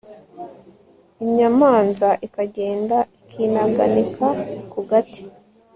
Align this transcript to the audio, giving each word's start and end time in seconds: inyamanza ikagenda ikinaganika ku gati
inyamanza 1.25 2.09
ikagenda 2.27 2.97
ikinaganika 3.19 4.27
ku 4.71 4.79
gati 4.89 5.23